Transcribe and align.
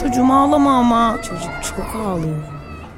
Çocuğum 0.00 0.32
ağlama 0.32 0.78
ama. 0.78 1.18
Çocuk 1.22 1.50
çok 1.76 1.96
ağlıyor. 2.06 2.36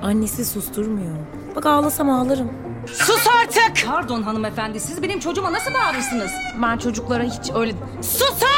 Annesi 0.02 0.44
susturmuyor. 0.44 1.14
Bak 1.56 1.66
ağlasam 1.66 2.10
ağlarım. 2.10 2.50
Sus 2.86 3.26
artık! 3.42 3.86
Pardon 3.86 4.22
hanımefendi 4.22 4.80
siz 4.80 5.02
benim 5.02 5.20
çocuğuma 5.20 5.52
nasıl 5.52 5.74
bağırırsınız? 5.74 6.30
Ben 6.62 6.78
çocuklara 6.78 7.22
hiç 7.22 7.50
öyle... 7.54 7.72
Susun! 8.02 8.48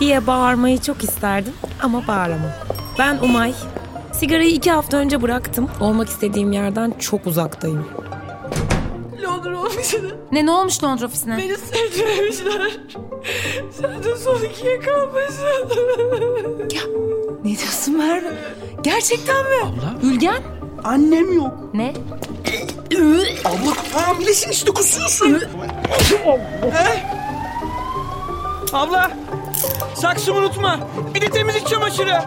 Diye 0.00 0.26
bağırmayı 0.26 0.80
çok 0.80 1.04
isterdim 1.04 1.52
ama 1.82 2.06
bağıramam. 2.08 2.50
Ben 2.98 3.18
Umay. 3.22 3.54
Sigarayı 4.12 4.50
iki 4.50 4.70
hafta 4.70 4.96
önce 4.96 5.22
bıraktım. 5.22 5.70
Olmak 5.80 6.08
istediğim 6.08 6.52
yerden 6.52 6.94
çok 6.98 7.26
uzaktayım. 7.26 7.88
Londra 9.24 9.58
ofisine 9.62 10.08
Ne 10.32 10.46
ne 10.46 10.50
olmuş 10.50 10.84
Londra 10.84 11.06
ofisine? 11.06 11.36
beni 11.38 11.56
sevdirmişler. 11.56 12.72
Sen 13.80 14.02
de 14.02 14.16
son 14.16 14.36
ikiye 14.42 14.80
kalmışsın. 14.80 15.68
Ne 16.60 17.13
Merve? 18.06 18.32
Gerçekten 18.82 19.44
mi? 19.44 19.74
Ülgen? 20.02 20.42
Annem 20.84 21.32
yok. 21.32 21.74
Ne? 21.74 21.94
Abla 23.44 24.00
hamilesin 24.06 24.50
işte 24.50 24.70
kusuyorsun. 24.70 25.42
Abla 28.72 29.10
saksımı 29.94 30.38
unutma. 30.38 30.80
Bir 31.14 31.20
de 31.20 31.30
temizlik 31.30 31.66
çamaşırı. 31.68 32.18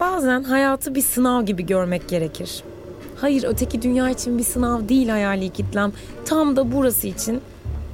Bazen 0.00 0.42
hayatı 0.42 0.94
bir 0.94 1.02
sınav 1.02 1.42
gibi 1.42 1.66
görmek 1.66 2.08
gerekir. 2.08 2.62
Hayır 3.16 3.44
öteki 3.48 3.82
dünya 3.82 4.10
için 4.10 4.38
bir 4.38 4.42
sınav 4.42 4.88
değil 4.88 5.08
hayali 5.08 5.50
kitlem. 5.50 5.92
Tam 6.24 6.56
da 6.56 6.72
burası 6.72 7.06
için 7.06 7.40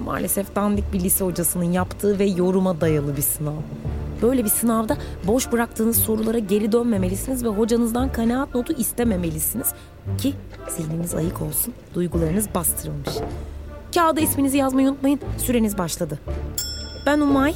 maalesef 0.05 0.55
dandik 0.56 0.92
bir 0.92 1.01
lise 1.01 1.25
hocasının 1.25 1.73
yaptığı 1.73 2.19
ve 2.19 2.25
yoruma 2.25 2.81
dayalı 2.81 3.17
bir 3.17 3.23
sınav. 3.23 3.53
Böyle 4.23 4.45
bir 4.45 4.51
sınavda 4.51 4.97
boş 5.27 5.53
bıraktığınız 5.53 5.97
sorulara 5.97 6.39
geri 6.39 6.73
dönmemelisiniz 6.73 7.45
ve 7.45 7.48
hocanızdan 7.48 8.12
kanaat 8.12 8.55
notu 8.55 8.73
istememelisiniz 8.73 9.73
ki 10.19 10.35
zihniniz 10.69 11.14
ayık 11.14 11.42
olsun, 11.42 11.74
duygularınız 11.95 12.48
bastırılmış. 12.55 13.11
Kağıda 13.95 14.20
isminizi 14.20 14.57
yazmayı 14.57 14.89
unutmayın, 14.89 15.20
süreniz 15.39 15.79
başladı. 15.79 16.18
Ben 17.07 17.20
Umay, 17.20 17.55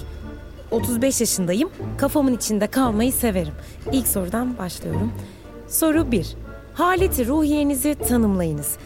35 0.71 1.21
yaşındayım. 1.21 1.71
Kafamın 1.99 2.37
içinde 2.37 2.67
kalmayı 2.67 3.13
severim. 3.13 3.55
İlk 3.93 4.09
sorudan 4.09 4.59
başlıyorum. 4.59 5.13
Soru 5.69 6.11
1. 6.13 6.46
Haleti 6.77 7.27
ruhiyenizi 7.27 7.95
tanımlayınız. 7.95 8.77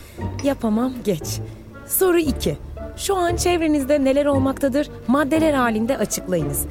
Yapamam 0.45 0.93
geç. 1.05 1.41
Soru 1.89 2.19
2. 2.19 2.59
Şu 2.97 3.17
an 3.17 3.37
çevrenizde 3.37 4.05
neler 4.05 4.27
olmaktadır? 4.27 4.91
Maddeler 5.07 5.55
halinde 5.55 5.99
açıklayınız. 5.99 6.67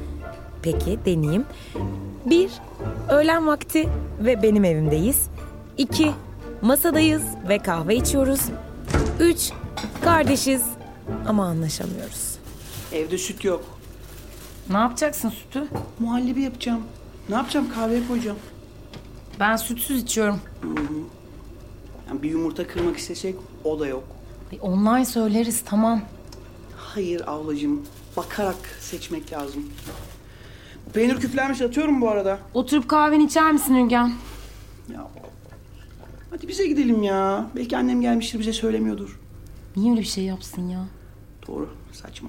Peki 0.62 0.98
deneyeyim. 1.06 1.44
1. 2.26 2.50
Öğlen 3.10 3.46
vakti 3.46 3.88
ve 4.20 4.42
benim 4.42 4.64
evimdeyiz. 4.64 5.26
2. 5.78 6.10
Masadayız 6.62 7.22
ve 7.48 7.58
kahve 7.58 7.96
içiyoruz. 7.96 8.40
3. 9.20 9.52
Kardeşiz 10.04 10.62
ama 11.28 11.44
anlaşamıyoruz. 11.44 12.38
Evde 12.92 13.18
süt 13.18 13.44
yok. 13.44 13.64
Ne 14.70 14.76
yapacaksın 14.76 15.30
sütü? 15.30 15.64
Muhallebi 15.98 16.42
yapacağım. 16.42 16.80
Ne 17.28 17.34
yapacağım 17.34 17.66
kahveye 17.74 18.06
koyacağım. 18.08 18.38
Ben 19.40 19.56
sütsüz 19.56 20.02
içiyorum. 20.02 20.40
Yani 22.08 22.22
bir 22.22 22.30
yumurta 22.30 22.66
kırmak 22.66 22.96
istesek 22.96 23.36
o 23.64 23.80
da 23.80 23.86
yok. 23.86 24.04
Online 24.60 25.04
söyleriz 25.04 25.62
tamam. 25.64 26.00
Hayır 26.76 27.22
ablacığım. 27.26 27.82
Bakarak 28.16 28.56
seçmek 28.80 29.32
lazım. 29.32 29.62
Peynir 30.92 31.16
küflenmiş 31.20 31.62
atıyorum 31.62 32.00
bu 32.00 32.10
arada. 32.10 32.38
Oturup 32.54 32.88
kahveni 32.88 33.24
içer 33.24 33.52
misin 33.52 33.74
Ülgen? 33.74 34.12
Ya. 34.92 35.08
Hadi 36.30 36.48
bize 36.48 36.66
gidelim 36.66 37.02
ya. 37.02 37.46
Belki 37.56 37.76
annem 37.76 38.00
gelmiştir 38.00 38.38
bize 38.38 38.52
söylemiyordur. 38.52 39.20
Niye 39.76 39.90
öyle 39.90 40.00
bir 40.00 40.06
şey 40.06 40.24
yapsın 40.24 40.68
ya? 40.68 40.84
Doğru 41.48 41.68
saçma. 41.92 42.28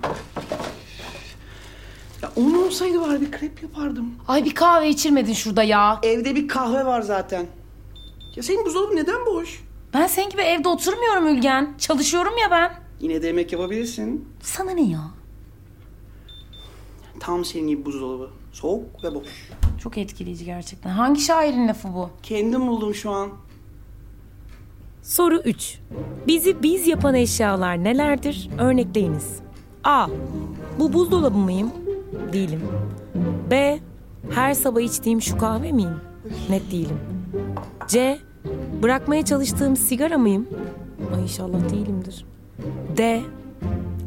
Ya 2.21 2.31
onun 2.35 2.67
olsaydı 2.67 3.01
var 3.01 3.21
bir 3.21 3.31
krep 3.31 3.63
yapardım. 3.63 4.15
Ay 4.27 4.45
bir 4.45 4.55
kahve 4.55 4.89
içirmedin 4.89 5.33
şurada 5.33 5.63
ya. 5.63 5.99
Evde 6.03 6.35
bir 6.35 6.47
kahve 6.47 6.85
var 6.85 7.01
zaten. 7.01 7.45
Ya 8.35 8.43
senin 8.43 8.65
buzdolabı 8.65 8.95
neden 8.95 9.25
boş? 9.25 9.63
Ben 9.93 10.07
senin 10.07 10.29
gibi 10.29 10.41
evde 10.41 10.67
oturmuyorum 10.69 11.27
Ülgen. 11.27 11.73
Çalışıyorum 11.77 12.33
ya 12.41 12.51
ben. 12.51 12.71
Yine 12.99 13.21
de 13.21 13.27
yemek 13.27 13.51
yapabilirsin. 13.53 14.29
Sana 14.41 14.71
ne 14.71 14.81
ya? 14.83 15.01
Tam 17.19 17.45
senin 17.45 17.67
gibi 17.67 17.85
buzdolabı. 17.85 18.29
Soğuk 18.51 19.03
ve 19.03 19.15
boş. 19.15 19.49
Çok 19.83 19.97
etkileyici 19.97 20.45
gerçekten. 20.45 20.89
Hangi 20.89 21.21
şairin 21.21 21.67
lafı 21.67 21.87
bu? 21.93 22.09
Kendim 22.23 22.67
buldum 22.67 22.95
şu 22.95 23.11
an. 23.11 23.29
Soru 25.03 25.37
3. 25.45 25.79
Bizi 26.27 26.63
biz 26.63 26.87
yapan 26.87 27.15
eşyalar 27.15 27.83
nelerdir? 27.83 28.49
Örnekleyiniz. 28.59 29.39
A. 29.83 30.07
Bu 30.79 30.93
buzdolabı 30.93 31.37
mıyım? 31.37 31.71
Değilim. 32.33 32.61
B. 33.51 33.79
Her 34.35 34.53
sabah 34.53 34.81
içtiğim 34.81 35.21
şu 35.21 35.37
kahve 35.37 35.71
miyim? 35.71 35.95
Net 36.49 36.71
değilim. 36.71 36.99
C. 37.87 38.19
Bırakmaya 38.83 39.25
çalıştığım 39.25 39.75
sigara 39.75 40.17
mıyım? 40.17 40.47
Ay 41.15 41.21
inşallah 41.21 41.69
değilimdir. 41.69 42.25
D. 42.97 43.21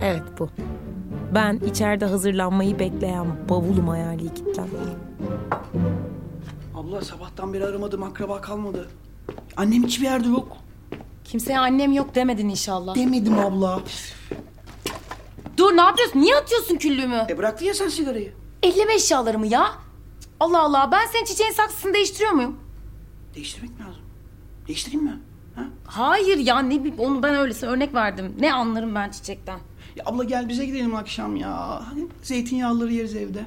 Evet 0.03 0.23
bu. 0.39 0.49
Ben 1.35 1.61
içeride 1.71 2.05
hazırlanmayı 2.07 2.79
bekleyen 2.79 3.27
bavulum 3.49 3.89
hayali 3.89 4.35
kitlem. 4.35 4.69
Abla 6.75 7.01
sabahtan 7.01 7.53
beri 7.53 7.65
aramadım 7.67 8.03
akraba 8.03 8.41
kalmadı. 8.41 8.89
Annem 9.57 9.83
hiçbir 9.85 10.05
yerde 10.05 10.29
yok. 10.29 10.57
Kimseye 11.25 11.59
annem 11.59 11.93
yok 11.93 12.15
demedin 12.15 12.49
inşallah. 12.49 12.95
Demedim 12.95 13.39
abla. 13.39 13.81
Dur 15.57 15.77
ne 15.77 15.81
yapıyorsun? 15.81 16.21
Niye 16.21 16.37
atıyorsun 16.37 16.77
küllüğümü? 16.77 17.27
E 17.31 17.39
bıraktın 17.39 17.67
ya 17.67 17.75
sen 17.75 17.89
sigarayı. 17.89 18.33
Elleme 18.63 18.95
eşyalarımı 18.95 19.47
ya. 19.47 19.67
Allah 20.41 20.63
Allah 20.63 20.89
ben 20.93 21.07
senin 21.13 21.25
çiçeğin 21.25 21.53
saksısını 21.53 21.95
değiştiriyor 21.95 22.33
muyum? 22.33 22.57
Değiştirmek 23.35 23.79
mi 23.79 23.85
lazım? 23.87 24.03
Değiştireyim 24.69 25.05
mi? 25.05 25.19
Ha? 25.55 25.65
Hayır 25.85 26.39
ya 26.39 26.59
ne 26.59 26.93
onu 26.99 27.23
ben 27.23 27.35
öylesine 27.35 27.71
örnek 27.71 27.95
verdim. 27.95 28.37
Ne 28.41 28.55
anlarım 28.55 28.95
ben 28.95 29.11
çiçekten. 29.11 29.59
Ya 29.97 30.05
abla 30.07 30.25
gel 30.25 30.49
bize 30.49 30.67
gidelim 30.67 30.95
akşam 30.95 31.37
ya. 31.37 31.83
Hani 31.91 32.07
zeytinyağlıları 32.23 32.93
yeriz 32.93 33.17
evde. 33.17 33.47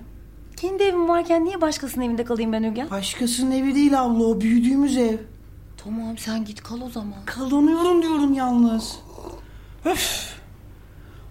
Kendi 0.58 0.84
evim 0.84 1.10
varken 1.10 1.46
niye 1.46 1.62
başkasının 1.62 2.06
evinde 2.06 2.24
kalayım 2.24 2.54
ben 2.54 2.64
Ülgen? 2.64 2.90
Başkasının 2.90 3.52
evi 3.52 3.76
değil 3.76 4.02
abla 4.02 4.24
o 4.24 4.42
büyüdüğümüz 4.42 4.98
ev. 4.98 5.18
Tamam 5.78 6.18
sen 6.18 6.46
git 6.46 6.64
kal 6.64 6.82
o 6.82 6.90
zaman. 6.90 7.26
Kalınıyorum 7.26 8.02
diyorum 8.02 8.34
yalnız. 8.34 9.00
Öf. 9.86 10.38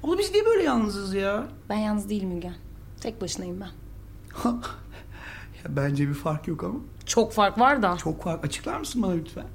Abla 0.04 0.18
biz 0.18 0.30
niye 0.32 0.44
böyle 0.46 0.62
yalnızız 0.62 1.14
ya? 1.14 1.46
Ben 1.68 1.76
yalnız 1.76 2.08
değilim 2.08 2.36
Ülgen. 2.38 2.54
Tek 3.00 3.20
başınayım 3.20 3.60
ben. 3.60 3.70
ya 5.64 5.76
bence 5.76 6.08
bir 6.08 6.14
fark 6.14 6.48
yok 6.48 6.64
ama. 6.64 6.78
Çok 7.06 7.32
fark 7.32 7.58
var 7.58 7.82
da. 7.82 7.96
Çok 7.96 8.22
fark. 8.22 8.44
Açıklar 8.44 8.78
mısın 8.78 9.02
bana 9.02 9.12
lütfen? 9.12 9.46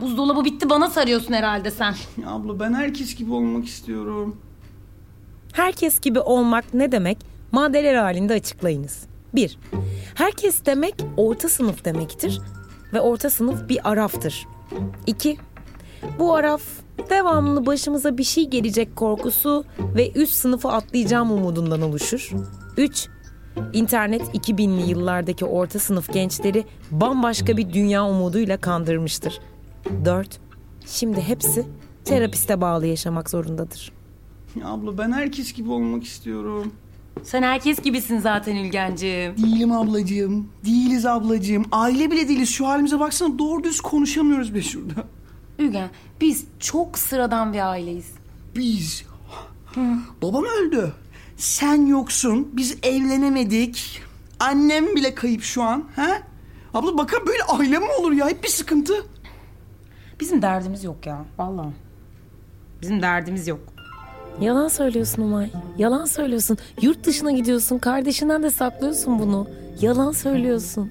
Buzdolabı 0.00 0.44
bitti 0.44 0.70
bana 0.70 0.90
sarıyorsun 0.90 1.32
herhalde 1.32 1.70
sen. 1.70 1.94
Ya 2.22 2.30
abla 2.30 2.60
ben 2.60 2.74
herkes 2.74 3.14
gibi 3.14 3.32
olmak 3.32 3.66
istiyorum. 3.66 4.36
Herkes 5.52 6.00
gibi 6.00 6.20
olmak 6.20 6.74
ne 6.74 6.92
demek? 6.92 7.18
Maddeler 7.52 7.94
halinde 7.94 8.34
açıklayınız. 8.34 9.06
1. 9.34 9.58
Herkes 10.14 10.64
demek 10.66 10.94
orta 11.16 11.48
sınıf 11.48 11.84
demektir 11.84 12.40
ve 12.92 13.00
orta 13.00 13.30
sınıf 13.30 13.68
bir 13.68 13.90
araftır. 13.90 14.46
2. 15.06 15.38
Bu 16.18 16.34
araf 16.34 16.62
devamlı 17.10 17.66
başımıza 17.66 18.18
bir 18.18 18.24
şey 18.24 18.48
gelecek 18.48 18.96
korkusu 18.96 19.64
ve 19.78 20.12
üst 20.12 20.32
sınıfı 20.32 20.68
atlayacağım 20.68 21.30
umudundan 21.30 21.82
oluşur. 21.82 22.30
3. 22.76 23.08
İnternet 23.72 24.22
2000'li 24.22 24.90
yıllardaki 24.90 25.44
orta 25.44 25.78
sınıf 25.78 26.12
gençleri 26.12 26.64
bambaşka 26.90 27.56
bir 27.56 27.72
dünya 27.72 28.06
umuduyla 28.06 28.56
kandırmıştır. 28.56 29.40
4. 30.04 30.40
Şimdi 30.86 31.20
hepsi 31.20 31.66
terapiste 32.04 32.60
bağlı 32.60 32.86
yaşamak 32.86 33.30
zorundadır. 33.30 33.92
Ya 34.60 34.68
abla 34.68 34.98
ben 34.98 35.12
herkes 35.12 35.52
gibi 35.52 35.70
olmak 35.70 36.04
istiyorum. 36.04 36.72
Sen 37.22 37.42
herkes 37.42 37.82
gibisin 37.82 38.18
zaten 38.18 38.56
Ülgencim. 38.56 39.36
Değilim 39.36 39.72
ablacığım. 39.72 40.48
Değiliz 40.64 41.06
ablacığım. 41.06 41.64
Aile 41.72 42.10
bile 42.10 42.28
değiliz. 42.28 42.48
Şu 42.50 42.68
halimize 42.68 43.00
baksana 43.00 43.38
doğru 43.38 43.64
düz 43.64 43.80
konuşamıyoruz 43.80 44.54
be 44.54 44.62
şurada. 44.62 45.04
Ülgen 45.58 45.90
biz 46.20 46.44
çok 46.58 46.98
sıradan 46.98 47.52
bir 47.52 47.70
aileyiz. 47.70 48.10
Biz. 48.56 49.04
Babam 50.22 50.44
öldü. 50.44 50.92
Sen 51.42 51.86
yoksun. 51.86 52.48
Biz 52.52 52.76
evlenemedik. 52.82 54.02
Annem 54.40 54.96
bile 54.96 55.14
kayıp 55.14 55.42
şu 55.42 55.62
an. 55.62 55.84
He? 55.96 56.22
Abla 56.74 56.98
bakın 56.98 57.26
böyle 57.26 57.42
aile 57.42 57.78
mi 57.78 57.86
olur 58.00 58.12
ya? 58.12 58.28
Hep 58.28 58.42
bir 58.44 58.48
sıkıntı. 58.48 58.94
Bizim 60.20 60.42
derdimiz 60.42 60.84
yok 60.84 61.06
ya 61.06 61.24
vallahi. 61.38 61.72
Bizim 62.82 63.02
derdimiz 63.02 63.48
yok. 63.48 63.60
Yalan 64.40 64.68
söylüyorsun 64.68 65.22
Umay. 65.22 65.50
Yalan 65.78 66.04
söylüyorsun. 66.04 66.58
Yurt 66.82 67.04
dışına 67.04 67.30
gidiyorsun. 67.32 67.78
Kardeşinden 67.78 68.42
de 68.42 68.50
saklıyorsun 68.50 69.18
bunu. 69.18 69.48
Yalan 69.80 70.12
söylüyorsun. 70.12 70.90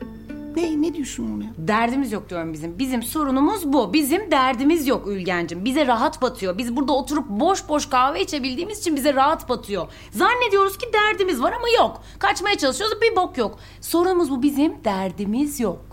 Ne? 0.56 0.82
Ne 0.82 0.94
diyorsun 0.94 1.36
ona 1.36 1.44
ya? 1.44 1.50
Derdimiz 1.58 2.12
yok 2.12 2.30
diyorum 2.30 2.54
bizim. 2.54 2.80
Bizim 2.80 3.04
sorunumuz 3.04 3.74
bu. 3.74 3.94
Bizim 3.94 4.32
derdimiz 4.32 4.88
yok 4.88 5.08
Ülgencim. 5.08 5.66
Bize 5.66 5.88
rahat 5.88 6.22
batıyor. 6.22 6.58
Biz 6.58 6.76
burada 6.76 6.92
oturup 6.94 7.30
boş 7.30 7.70
boş 7.70 7.90
kahve 7.90 8.22
içebildiğimiz 8.22 8.80
için 8.80 8.96
bize 8.96 9.14
rahat 9.14 9.50
batıyor. 9.50 9.88
Zannediyoruz 10.12 10.78
ki 10.78 10.86
derdimiz 10.94 11.42
var 11.42 11.52
ama 11.54 11.70
yok. 11.78 12.02
Kaçmaya 12.20 12.58
çalışıyoruz 12.58 12.98
bir 13.02 13.16
bok 13.16 13.38
yok. 13.38 13.60
Sorunumuz 13.82 14.32
bu 14.32 14.44
bizim 14.44 14.74
derdimiz 14.84 15.60
yok. 15.60 15.86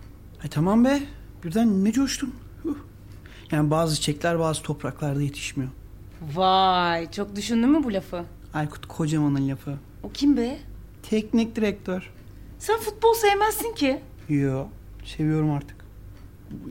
Ay 0.43 0.49
tamam 0.51 0.85
be. 0.85 1.01
Birden 1.45 1.85
ne 1.85 1.93
coştun? 1.93 2.35
Yani 3.51 3.71
bazı 3.71 3.95
çiçekler 3.97 4.39
bazı 4.39 4.63
topraklarda 4.63 5.23
yetişmiyor. 5.23 5.71
Vay 6.35 7.11
çok 7.11 7.37
düşündün 7.37 7.69
mü 7.71 7.85
bu 7.85 7.93
lafı? 7.93 8.25
Aykut 8.55 8.87
Kocaman'ın 8.87 9.49
lafı. 9.49 9.75
O 10.03 10.11
kim 10.11 10.37
be? 10.37 10.59
Teknik 11.11 11.57
direktör. 11.57 12.11
Sen 12.59 12.79
futbol 12.79 13.15
sevmezsin 13.15 13.75
ki. 13.75 14.01
Yo. 14.29 14.67
Seviyorum 15.05 15.51
artık. 15.51 15.77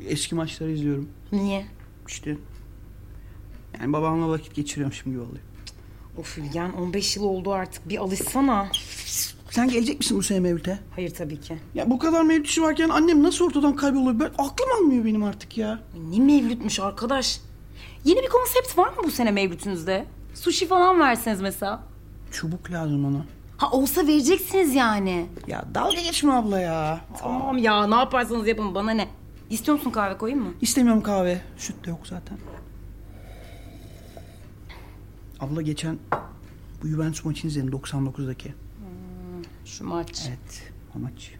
Eski 0.08 0.36
maçları 0.36 0.72
izliyorum. 0.72 1.10
Niye? 1.32 1.66
İşte. 2.08 2.38
Yani 3.80 3.94
babamla 3.94 4.30
vakit 4.30 4.56
geçiriyormuşum 4.56 5.12
gibi 5.12 5.22
oluyor. 5.22 5.44
Of 6.18 6.38
Ülgen 6.38 6.72
15 6.72 7.16
yıl 7.18 7.24
oldu 7.24 7.52
artık 7.54 7.90
bir 7.90 7.98
alışsana. 7.98 8.68
Sen 9.50 9.70
gelecek 9.70 10.00
misin 10.00 10.18
bu 10.18 10.24
sene 10.24 10.40
Mevlüt'e? 10.40 10.80
Hayır 10.96 11.10
tabii 11.10 11.40
ki. 11.40 11.58
Ya 11.76 11.90
bu 11.90 12.00
kadar 12.00 12.24
Mevlüt 12.24 12.48
işi 12.48 12.62
varken 12.62 12.90
annem 12.90 13.24
nasıl 13.24 13.46
ortadan 13.46 13.76
kayboluyor? 13.76 14.20
Ben, 14.20 14.26
aklım 14.44 14.70
almıyor 14.80 15.06
benim 15.06 15.24
artık 15.24 15.58
ya. 15.58 15.80
Ne 16.10 16.20
mevlütmüş 16.20 16.80
arkadaş. 16.80 17.42
Yeni 18.06 18.22
bir 18.24 18.30
konsept 18.30 18.78
var 18.78 18.90
mı 18.90 18.96
bu 19.04 19.12
sene 19.12 19.32
mevlütünüzde? 19.32 20.06
Sushi 20.34 20.68
falan 20.68 21.00
verseniz 21.00 21.42
mesela. 21.42 21.84
Çubuk 22.32 22.72
lazım 22.72 23.06
ona. 23.06 23.26
Ha 23.58 23.72
olsa 23.72 24.08
vereceksiniz 24.08 24.76
yani. 24.76 25.26
Ya 25.48 25.66
dalga 25.76 26.02
geçme 26.02 26.34
abla 26.34 26.60
ya. 26.60 27.02
Tamam 27.20 27.58
ya 27.58 27.88
ne 27.88 27.96
yaparsanız 27.96 28.48
yapın 28.48 28.76
bana 28.76 28.92
ne. 28.92 29.08
İstiyor 29.50 29.78
musun 29.78 29.92
kahve 29.92 30.18
koyayım 30.18 30.44
mı? 30.44 30.54
İstemiyorum 30.62 31.04
kahve. 31.04 31.42
Süt 31.58 31.86
de 31.86 31.90
yok 31.90 32.08
zaten. 32.08 32.38
Abla 35.40 35.62
geçen 35.62 35.98
bu 36.84 36.88
Juventus 36.88 37.26
maçını 37.26 37.52
izledim 37.52 37.70
99'daki. 37.70 38.54
Şu 39.66 39.84
maç. 39.84 40.24
Evet, 40.28 40.40
Evet 40.40 40.72
o 40.96 41.00
maç. 41.00 41.32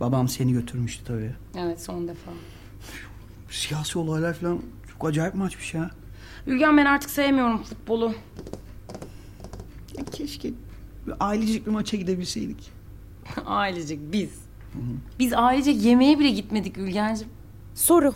Babam 0.00 0.28
seni 0.28 0.52
götürmüştü 0.52 1.04
tabii. 1.04 1.34
son 1.78 2.08
defa. 2.08 2.30
Siyasi 3.50 3.98
olaylar 3.98 4.34
falan 4.34 4.60
çok 4.92 5.08
acayip 5.08 5.34
maçmış 5.34 5.74
ya. 5.74 5.90
Ülgen 6.46 6.76
ben 6.76 6.84
artık 6.84 7.10
sevmiyorum 7.10 7.62
futbolu. 7.62 8.14
Bir 11.08 11.14
ailecek 11.20 11.66
bir 11.66 11.70
maça 11.70 11.96
gidebilseydik. 11.96 12.70
ailecek 13.46 13.98
biz. 14.12 14.30
Biz 15.18 15.32
ailecek 15.32 15.82
yemeğe 15.82 16.18
bile 16.18 16.30
gitmedik 16.30 16.78
Ülgencim. 16.78 17.28
Soru. 17.74 18.14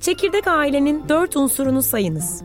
Çekirdek 0.00 0.46
ailenin 0.46 1.02
dört 1.08 1.36
unsurunu 1.36 1.82
sayınız. 1.82 2.42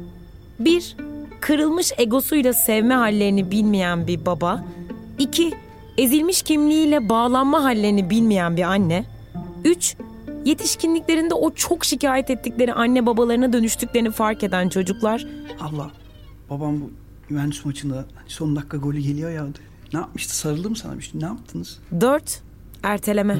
1. 0.60 0.98
Kırılmış 1.42 1.92
egosuyla 1.98 2.54
sevme 2.54 2.94
hallerini 2.94 3.52
bilmeyen 3.52 4.08
bir 4.08 4.26
baba. 4.26 4.66
2. 5.20 5.54
Ezilmiş 5.98 6.42
kimliğiyle 6.42 7.10
bağlanma 7.10 7.64
hallerini 7.64 8.10
bilmeyen 8.10 8.58
bir 8.58 8.64
anne. 8.64 9.06
3. 9.64 9.98
Yetişkinliklerinde 10.46 11.34
o 11.34 11.54
çok 11.54 11.86
şikayet 11.86 12.30
ettikleri 12.30 12.74
anne 12.74 13.06
babalarına 13.06 13.54
dönüştüklerini 13.54 14.12
fark 14.12 14.44
eden 14.44 14.70
çocuklar. 14.70 15.28
Abla 15.60 15.92
babam 16.50 16.82
bu 16.82 16.92
Juventus 17.30 17.66
maçında 17.66 18.06
son 18.28 18.56
dakika 18.56 18.78
golü 18.78 19.00
geliyor 19.00 19.32
ya. 19.32 19.48
Ne 19.94 20.00
yapmıştı? 20.00 20.38
Sarıldı 20.38 20.70
mı 20.70 20.76
sana 20.76 20.98
bir 20.98 21.04
şey? 21.04 21.22
Ne 21.22 21.26
yaptınız? 21.26 21.80
4. 22.02 22.42
Erteleme. 22.84 23.40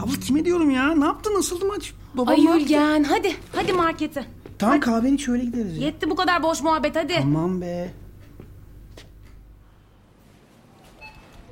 Abla 0.00 0.20
kime 0.20 0.44
diyorum 0.44 0.70
ya? 0.70 0.94
Ne 0.94 1.04
yaptı? 1.04 1.34
Nasıldı 1.34 1.64
maç? 1.64 1.92
Babam 2.14 2.34
Ay 2.34 2.44
yaptı? 2.44 2.60
Ülgen 2.64 3.04
hadi 3.04 3.36
hadi 3.54 3.72
markete. 3.72 4.26
Tamam 4.58 4.80
kahveni 4.80 5.14
iç 5.14 5.28
öyle 5.28 5.44
gideriz 5.44 5.78
ya. 5.78 5.86
Yetti 5.86 6.10
bu 6.10 6.16
kadar 6.16 6.42
boş 6.42 6.62
muhabbet 6.62 6.96
hadi. 6.96 7.14
Aman 7.22 7.60
be. 7.60 7.92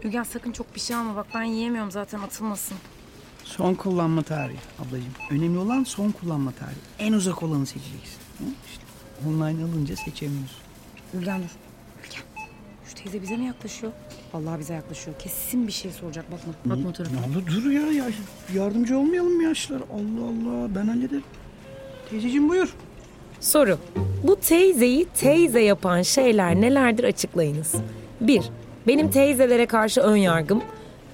Ülgen 0.05 0.23
sakın 0.23 0.53
çok 0.53 0.75
bir 0.75 0.81
şey 0.81 0.97
alma 0.97 1.17
bak 1.17 1.26
ben 1.35 1.43
yiyemiyorum 1.43 1.91
zaten 1.91 2.21
atılmasın. 2.21 2.76
Son 3.44 3.75
kullanma 3.75 4.23
tarihi 4.23 4.59
ablacığım. 4.79 5.12
Önemli 5.31 5.59
olan 5.59 5.85
son 5.85 6.11
kullanma 6.11 6.53
tarihi. 6.53 6.76
En 6.99 7.12
uzak 7.12 7.43
olanı 7.43 7.67
seçeceksin. 7.67 8.19
Hı? 8.38 8.44
İşte 8.71 8.85
online 9.29 9.65
alınca 9.65 9.97
seçemiyorsun. 9.97 10.59
Ülgen 11.15 11.43
dur. 11.43 11.63
Şu 12.88 12.94
teyze 12.94 13.22
bize 13.22 13.36
mi 13.36 13.44
yaklaşıyor? 13.46 13.92
Vallahi 14.34 14.60
bize 14.60 14.75
yaklaşıyor. 14.75 15.19
Kesin 15.19 15.66
bir 15.66 15.73
şey 15.73 15.90
soracak 15.90 16.25
bakma. 16.32 16.52
Bakma 16.64 16.88
o 16.88 16.92
tarafa. 16.92 17.14
Ne 17.14 17.37
oldu 17.37 17.47
dur 17.64 17.70
ya, 17.70 17.92
ya 17.92 18.04
yardımcı 18.54 18.99
olmayalım 18.99 19.32
mı 19.37 19.42
yaşlılar? 19.42 19.82
Allah 19.92 20.25
Allah 20.25 20.75
ben 20.75 20.87
hallederim. 20.87 21.25
Teyzeciğim 22.11 22.49
buyur. 22.49 22.75
Soru. 23.40 23.78
Bu 24.23 24.37
teyzeyi 24.37 25.04
teyze 25.04 25.61
yapan 25.61 26.02
şeyler 26.02 26.61
nelerdir 26.61 27.04
açıklayınız. 27.04 27.75
1. 28.20 28.50
Benim 28.87 29.11
teyzelere 29.11 29.66
karşı 29.66 30.00
ön 30.00 30.16
yargım. 30.16 30.62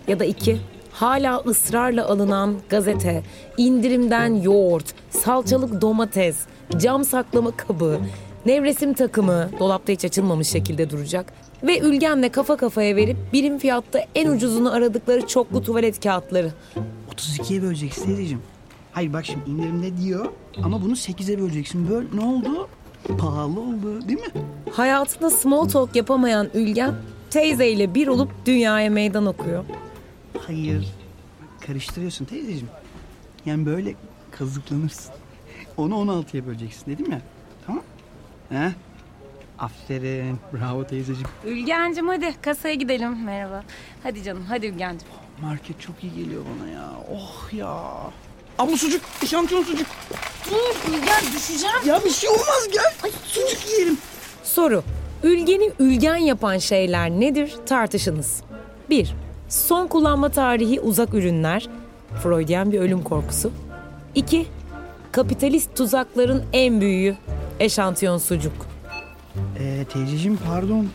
Ya 0.08 0.20
da 0.20 0.24
2. 0.24 0.60
Hala 0.92 1.38
ısrarla 1.38 2.06
alınan 2.08 2.56
gazete, 2.68 3.22
indirimden 3.56 4.34
yoğurt, 4.34 4.94
salçalık 5.10 5.80
domates, 5.80 6.36
cam 6.78 7.04
saklama 7.04 7.56
kabı, 7.56 8.00
nevresim 8.46 8.94
takımı 8.94 9.50
dolapta 9.58 9.92
hiç 9.92 10.04
açılmamış 10.04 10.48
şekilde 10.48 10.90
duracak. 10.90 11.32
Ve 11.62 11.78
ülgenle 11.80 12.28
kafa 12.28 12.56
kafaya 12.56 12.96
verip 12.96 13.16
birim 13.32 13.58
fiyatta 13.58 14.04
en 14.14 14.30
ucuzunu 14.30 14.72
aradıkları 14.72 15.26
çoklu 15.26 15.62
tuvalet 15.62 16.00
kağıtları. 16.02 16.52
32'ye 17.16 17.62
böleceksin 17.62 18.04
teyzeciğim. 18.04 18.42
Hayır 18.92 19.12
bak 19.12 19.26
şimdi 19.26 19.50
indirimde 19.50 19.96
diyor 19.96 20.26
ama 20.62 20.82
bunu 20.82 20.92
8'e 20.92 21.40
böleceksin. 21.40 21.90
Böl 21.90 22.04
ne 22.14 22.24
oldu? 22.24 22.68
Pahalı 23.18 23.60
oldu 23.60 24.08
değil 24.08 24.20
mi? 24.20 24.42
Hayatında 24.72 25.30
small 25.30 25.68
talk 25.68 25.96
yapamayan 25.96 26.48
Ülgen 26.54 26.94
teyzeyle 27.30 27.94
bir 27.94 28.06
olup 28.08 28.30
dünyaya 28.46 28.90
meydan 28.90 29.26
okuyor. 29.26 29.64
Hayır. 30.46 30.88
Karıştırıyorsun 31.66 32.24
teyzeciğim. 32.24 32.68
Yani 33.46 33.66
böyle 33.66 33.94
kazıklanırsın. 34.30 35.12
Onu 35.76 35.94
16'ya 35.94 36.46
böleceksin 36.46 36.86
dedim 36.86 37.12
ya. 37.12 37.20
Tamam. 37.66 37.82
He? 38.48 38.72
Aferin. 39.60 40.38
Bravo 40.52 40.84
teyzeciğim. 40.84 41.28
Ülgencim 41.44 42.08
hadi 42.08 42.34
kasaya 42.42 42.74
gidelim. 42.74 43.24
Merhaba. 43.24 43.62
Hadi 44.02 44.22
canım 44.22 44.44
hadi 44.48 44.66
Ülgencim. 44.66 45.08
Market 45.42 45.80
çok 45.80 46.04
iyi 46.04 46.14
geliyor 46.14 46.42
bana 46.54 46.70
ya. 46.70 46.88
Oh 47.12 47.52
ya. 47.52 47.76
Abla 48.58 48.76
sucuk. 48.76 49.02
Şampiyon 49.26 49.62
sucuk. 49.62 49.86
Dur 50.50 50.90
Ülgen 50.90 51.22
düşeceğim. 51.36 51.76
Ya 51.86 52.04
bir 52.04 52.10
şey 52.10 52.30
olmaz 52.30 52.68
gel. 52.72 52.92
Ay, 53.04 53.10
sucuk 53.24 53.68
yiyelim. 53.70 53.98
Soru. 54.44 54.82
Ülgeni 55.22 55.72
ülgen 55.78 56.16
yapan 56.16 56.58
şeyler 56.58 57.10
nedir 57.10 57.54
tartışınız. 57.66 58.42
1. 58.90 59.14
Son 59.48 59.86
kullanma 59.86 60.28
tarihi 60.28 60.80
uzak 60.80 61.14
ürünler. 61.14 61.68
Freudian 62.22 62.72
bir 62.72 62.80
ölüm 62.80 63.02
korkusu. 63.02 63.52
2. 64.14 64.46
Kapitalist 65.12 65.76
tuzakların 65.76 66.44
en 66.52 66.80
büyüğü. 66.80 67.16
Eşantiyon 67.60 68.18
sucuk. 68.18 68.69
Ee, 69.58 69.84
teyzeciğim 69.92 70.38
pardon. 70.46 70.88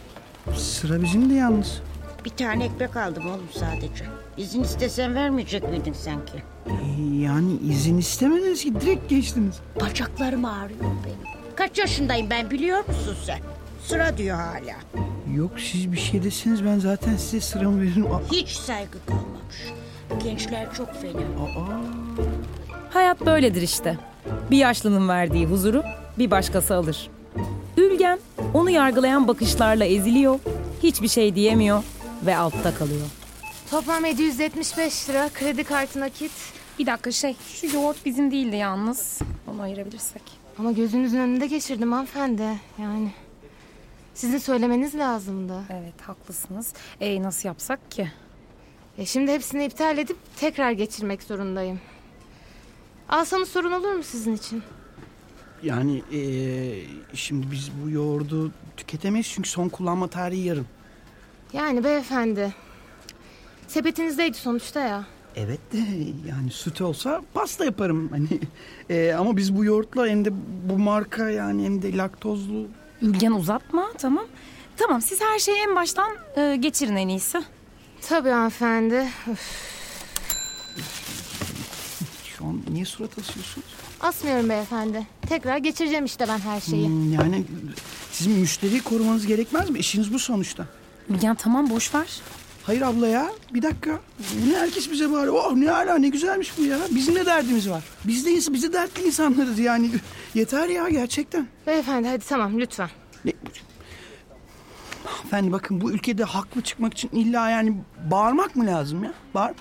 Sıra 0.55 1.01
bizim 1.01 1.29
de 1.29 1.33
yalnız. 1.33 1.81
Bir 2.25 2.29
tane 2.29 2.65
ekmek 2.65 2.97
aldım 2.97 3.23
oğlum 3.27 3.47
sadece. 3.59 4.05
İzin 4.37 4.63
istesen 4.63 5.15
vermeyecek 5.15 5.69
miydin 5.69 5.93
sanki? 5.93 6.43
Ee, 6.67 6.71
yani 7.15 7.53
izin 7.69 7.97
istemediniz 7.97 8.63
ki 8.63 8.81
direkt 8.81 9.09
geçtiniz. 9.09 9.55
Bacaklarım 9.81 10.45
ağrıyor 10.45 10.79
benim. 10.81 11.35
Kaç 11.55 11.77
yaşındayım 11.77 12.29
ben 12.29 12.51
biliyor 12.51 12.77
musun 12.87 13.15
sen? 13.25 13.39
Sıra 13.87 14.17
diyor 14.17 14.37
hala. 14.37 14.75
Yok 15.35 15.51
siz 15.59 15.91
bir 15.91 15.97
şey 15.97 16.23
deseniz 16.23 16.65
ben 16.65 16.79
zaten 16.79 17.15
size 17.17 17.41
sıramı 17.41 17.81
veririm. 17.81 18.05
Aa, 18.13 18.19
Hiç 18.31 18.49
saygı 18.49 18.97
kalmamış. 19.07 19.73
Gençler 20.23 20.73
çok 20.73 21.01
fena. 21.01 21.21
Hayat 22.89 23.25
böyledir 23.25 23.61
işte. 23.61 23.97
Bir 24.51 24.57
yaşlının 24.57 25.09
verdiği 25.09 25.45
huzuru 25.45 25.83
bir 26.17 26.31
başkası 26.31 26.75
alır. 26.75 27.09
Onu 28.53 28.69
yargılayan 28.69 29.27
bakışlarla 29.27 29.85
eziliyor, 29.85 30.39
hiçbir 30.83 31.07
şey 31.07 31.35
diyemiyor 31.35 31.83
ve 32.25 32.37
altta 32.37 32.75
kalıyor. 32.75 33.07
Toplam 33.71 34.05
775 34.05 35.09
lira 35.09 35.29
kredi 35.29 35.63
kartı 35.63 35.99
nakit. 35.99 36.31
Bir 36.79 36.85
dakika 36.85 37.11
şey, 37.11 37.35
şu 37.53 37.75
yoğurt 37.75 38.05
bizim 38.05 38.31
değildi 38.31 38.55
yalnız. 38.55 39.19
Onu 39.47 39.61
ayırabilirsek. 39.61 40.21
Ama 40.59 40.71
gözünüzün 40.71 41.19
önünde 41.19 41.47
geçirdim 41.47 41.91
hanımefendi. 41.91 42.47
Yani 42.81 43.11
sizin 44.13 44.37
söylemeniz 44.37 44.95
lazımdı. 44.95 45.63
Evet, 45.69 46.01
haklısınız. 46.01 46.73
E 47.01 47.23
nasıl 47.23 47.49
yapsak 47.49 47.91
ki? 47.91 48.11
E 48.97 49.05
şimdi 49.05 49.31
hepsini 49.31 49.65
iptal 49.65 49.97
edip 49.97 50.17
tekrar 50.37 50.71
geçirmek 50.71 51.23
zorundayım. 51.23 51.79
Alsanız 53.09 53.49
sorun 53.49 53.71
olur 53.71 53.91
mu 53.93 54.03
sizin 54.03 54.35
için? 54.35 54.63
Yani 55.63 56.03
ee, 56.13 56.81
şimdi 57.13 57.51
biz 57.51 57.69
bu 57.83 57.89
yoğurdu 57.89 58.51
tüketemeyiz 58.77 59.27
çünkü 59.27 59.49
son 59.49 59.69
kullanma 59.69 60.07
tarihi 60.07 60.41
yarın. 60.47 60.65
Yani 61.53 61.83
beyefendi. 61.83 62.53
Sepetinizdeydi 63.67 64.37
sonuçta 64.37 64.79
ya. 64.79 65.05
Evet 65.35 65.59
de 65.73 65.77
yani 66.29 66.51
süt 66.51 66.81
olsa 66.81 67.21
pasta 67.33 67.65
yaparım 67.65 68.09
hani. 68.11 68.39
Ee, 68.89 69.13
ama 69.13 69.37
biz 69.37 69.55
bu 69.57 69.65
yoğurtla 69.65 70.07
hem 70.07 70.25
de 70.25 70.29
bu 70.69 70.77
marka 70.77 71.29
yani 71.29 71.65
hem 71.65 71.81
de 71.81 71.97
laktozlu. 71.97 72.67
Ülgen 73.01 73.31
uzatma, 73.31 73.85
tamam. 73.97 74.25
Tamam, 74.77 75.01
siz 75.01 75.21
her 75.21 75.39
şeyi 75.39 75.57
en 75.57 75.75
baştan 75.75 76.11
e, 76.37 76.55
geçirin 76.55 76.95
en 76.95 77.07
iyisi. 77.07 77.41
Tabii 78.01 78.29
hanımefendi. 78.29 79.07
Üf, 79.31 79.39
Şu 82.37 82.45
an 82.45 82.61
niye 82.71 82.85
surat 82.85 83.19
asıyorsunuz? 83.19 83.67
Asmıyorum 84.01 84.49
beyefendi. 84.49 85.07
Tekrar 85.29 85.57
geçireceğim 85.57 86.05
işte 86.05 86.25
ben 86.27 86.37
her 86.39 86.61
şeyi. 86.61 86.87
Hmm, 86.87 87.13
yani 87.13 87.43
sizin 88.11 88.33
müşteriyi 88.33 88.81
korumanız 88.81 89.27
gerekmez 89.27 89.69
mi? 89.69 89.79
İşiniz 89.79 90.13
bu 90.13 90.19
sonuçta. 90.19 90.65
Ülgen 91.09 91.35
tamam, 91.35 91.69
boş 91.69 91.95
ver. 91.95 92.07
Hayır 92.63 92.81
abla 92.81 93.07
ya 93.07 93.29
bir 93.53 93.61
dakika. 93.61 93.99
Bu 94.45 94.49
ne 94.51 94.57
herkes 94.57 94.91
bize 94.91 95.11
bağırıyor. 95.11 95.33
Oh 95.33 95.51
ne 95.55 95.67
hala 95.69 95.97
ne 95.97 96.09
güzelmiş 96.09 96.51
bu 96.57 96.63
ya. 96.63 96.77
Bizim 96.91 97.15
ne 97.15 97.25
derdimiz 97.25 97.69
var? 97.69 97.83
Biz 98.05 98.25
de 98.25 98.31
ins- 98.31 98.53
biz 98.53 98.63
de 98.63 98.73
dertli 98.73 99.03
insanlarız 99.07 99.59
yani. 99.59 99.89
Yeter 100.33 100.69
ya 100.69 100.89
gerçekten. 100.89 101.47
Beyefendi 101.67 102.07
hadi 102.07 102.25
tamam 102.25 102.59
lütfen. 102.59 102.89
Ne? 103.25 103.33
Hanımefendi 105.05 105.51
bakın 105.51 105.81
bu 105.81 105.91
ülkede 105.91 106.23
haklı 106.23 106.61
çıkmak 106.61 106.93
için 106.93 107.09
illa 107.13 107.49
yani 107.49 107.73
bağırmak 108.11 108.55
mı 108.55 108.65
lazım 108.65 109.03
ya? 109.03 109.13
Bağır. 109.33 109.51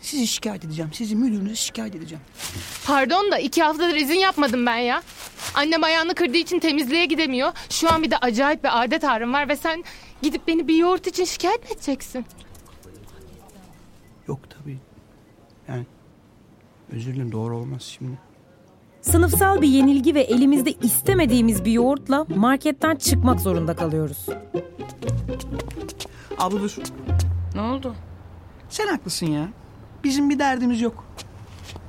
Sizi 0.00 0.26
şikayet 0.26 0.64
edeceğim. 0.64 0.90
Sizi 0.94 1.16
müdürünüze 1.16 1.54
şikayet 1.54 1.94
edeceğim. 1.94 2.24
Pardon 2.86 3.30
da 3.32 3.38
iki 3.38 3.62
haftadır 3.62 3.94
izin 3.96 4.14
yapmadım 4.18 4.66
ben 4.66 4.76
ya. 4.76 5.02
Annem 5.54 5.84
ayağını 5.84 6.14
kırdığı 6.14 6.36
için 6.36 6.58
temizliğe 6.58 7.06
gidemiyor. 7.06 7.52
Şu 7.70 7.92
an 7.92 8.02
bir 8.02 8.10
de 8.10 8.16
acayip 8.18 8.64
bir 8.64 8.82
adet 8.82 9.04
ağrım 9.04 9.32
var 9.32 9.48
ve 9.48 9.56
sen 9.56 9.84
gidip 10.22 10.48
beni 10.48 10.68
bir 10.68 10.74
yoğurt 10.76 11.06
için 11.06 11.24
şikayet 11.24 11.62
mi 11.62 11.68
edeceksin? 11.76 12.26
Yok 14.28 14.38
tabii. 14.50 14.78
Yani 15.68 15.86
özür 16.92 17.14
dilerim 17.14 17.32
doğru 17.32 17.56
olmaz 17.56 17.82
şimdi. 17.82 18.18
Sınıfsal 19.02 19.62
bir 19.62 19.68
yenilgi 19.68 20.14
ve 20.14 20.20
elimizde 20.20 20.72
istemediğimiz 20.72 21.64
bir 21.64 21.72
yoğurtla 21.72 22.26
marketten 22.36 22.96
çıkmak 22.96 23.40
zorunda 23.40 23.76
kalıyoruz. 23.76 24.26
Abla 26.38 26.60
dur. 26.60 26.76
Ne 27.54 27.60
oldu? 27.60 27.94
Sen 28.68 28.86
haklısın 28.86 29.26
ya. 29.26 29.48
Bizim 30.04 30.30
bir 30.30 30.38
derdimiz 30.38 30.80
yok. 30.80 31.04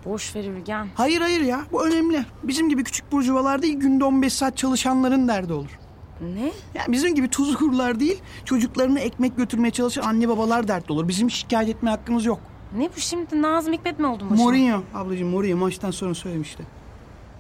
Boş 0.06 0.36
ver 0.36 0.44
Ülgen. 0.44 0.88
Hayır 0.96 1.22
hayır 1.22 1.42
ya 1.42 1.62
bu 1.72 1.86
önemli. 1.88 2.26
Bizim 2.44 2.70
gibi 2.70 2.84
küçük 2.84 3.12
burjuvalar 3.12 3.62
değil 3.62 3.80
günde 3.80 4.04
15 4.06 4.34
saat 4.34 4.58
çalışanların 4.58 5.28
derdi 5.28 5.54
olur. 5.54 5.80
Ne? 6.22 6.52
Yani 6.76 6.92
bizim 6.92 7.16
gibi 7.16 7.28
tuzlu 7.28 7.58
kurular 7.58 8.00
değil 8.00 8.22
çocuklarına 8.46 9.00
ekmek 9.00 9.38
götürmeye 9.38 9.72
çalışan 9.72 10.02
anne 10.02 10.30
babalar 10.30 10.68
dertli 10.68 10.94
olur. 10.94 11.08
Bizim 11.08 11.32
şikayet 11.32 11.70
etme 11.70 11.90
hakkımız 11.90 12.26
yok. 12.26 12.40
Ne 12.78 12.90
bu 12.96 13.00
şimdi? 13.00 13.42
Nazım 13.42 13.74
Hikmet 13.74 14.00
mi 14.00 14.08
oldun 14.08 14.30
başına? 14.30 14.44
Mourinho 14.44 14.84
ablacığım 14.94 15.30
Mourinho 15.30 15.58
maçtan 15.58 15.92
sonra 15.92 16.14
söylemişti. 16.14 16.64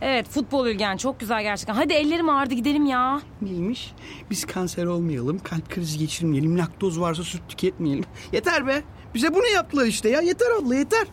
Evet, 0.01 0.29
futbol 0.29 0.67
Ülgen. 0.67 0.97
Çok 0.97 1.19
güzel 1.19 1.43
gerçekten. 1.43 1.73
Hadi 1.73 1.93
ellerim 1.93 2.29
ağrıdı 2.29 2.53
gidelim 2.53 2.85
ya. 2.85 3.21
Neymiş? 3.41 3.93
Biz 4.29 4.45
kanser 4.45 4.85
olmayalım, 4.85 5.39
kalp 5.43 5.69
krizi 5.69 5.97
geçirmeyelim, 5.97 6.57
laktoz 6.57 6.99
varsa 6.99 7.23
süt 7.23 7.41
tüketmeyelim. 7.49 8.05
Yeter 8.31 8.67
be. 8.67 8.83
Bize 9.15 9.33
bunu 9.35 9.45
yaptılar 9.47 9.85
işte 9.85 10.09
ya. 10.09 10.21
Yeter 10.21 10.51
abla 10.59 10.75
yeter. 10.75 11.07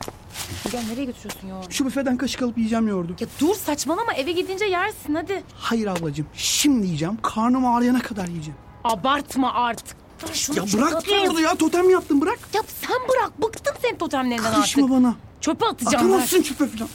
Ülgen 0.68 0.82
nereye 0.90 1.04
götürüyorsun 1.04 1.48
yoğurdu? 1.48 1.66
Şu 1.70 1.86
büfeden 1.86 2.16
kaşık 2.16 2.42
alıp 2.42 2.58
yiyeceğim 2.58 2.88
yoğurdu. 2.88 3.16
Ya 3.20 3.26
dur 3.40 3.54
saçmalama 3.54 4.12
eve 4.14 4.32
gidince 4.32 4.64
yersin 4.64 5.14
hadi. 5.14 5.42
Hayır 5.56 5.86
ablacığım. 5.86 6.26
Şimdi 6.34 6.86
yiyeceğim. 6.86 7.18
Karnım 7.22 7.66
ağrıyana 7.66 7.98
kadar 8.00 8.26
yiyeceğim. 8.28 8.58
Abartma 8.84 9.52
artık. 9.54 9.96
Dur 10.22 10.34
şunu 10.34 10.56
Ya 10.56 10.66
çöpe 10.66 10.82
bırak 10.82 10.94
atayım. 10.96 11.24
yoğurdu 11.24 11.40
ya. 11.40 11.54
Totem 11.54 11.90
yaptım 11.90 12.20
bırak. 12.20 12.38
Ya 12.54 12.62
sen 12.80 12.98
bırak 13.08 13.42
bıktım 13.42 13.74
senin 13.82 13.98
totemlerinden 13.98 14.52
Karışma 14.52 14.82
artık. 14.82 14.96
bana. 14.96 15.14
Çöpe 15.40 15.66
atacağım 15.66 16.04
ben. 16.04 16.12
Atamazsın 16.12 16.42
çöpe 16.42 16.66
falan. 16.66 16.88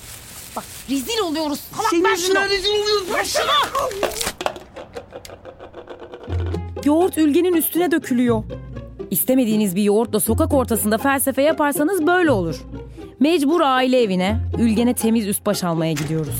Bak 0.55 0.63
rezil 0.89 1.19
oluyoruz. 1.23 1.59
Salak 1.75 1.89
Senin 1.89 2.03
ver 2.03 2.09
şunu. 2.15 2.21
yüzünden 2.21 2.49
rezil 2.49 2.69
oluyoruz. 2.69 3.13
Ver 3.13 3.25
şunu. 3.25 3.51
Yoğurt 6.85 7.17
ülgenin 7.17 7.53
üstüne 7.53 7.91
dökülüyor. 7.91 8.43
İstemediğiniz 9.11 9.75
bir 9.75 9.83
yoğurtla 9.83 10.19
sokak 10.19 10.53
ortasında 10.53 10.97
felsefe 10.97 11.41
yaparsanız 11.41 12.07
böyle 12.07 12.31
olur. 12.31 12.55
Mecbur 13.19 13.61
aile 13.61 14.01
evine, 14.01 14.39
ülgene 14.59 14.93
temiz 14.93 15.27
üst 15.27 15.45
baş 15.45 15.63
almaya 15.63 15.93
gidiyoruz. 15.93 16.35